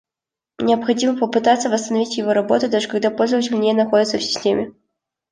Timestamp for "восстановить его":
1.69-2.33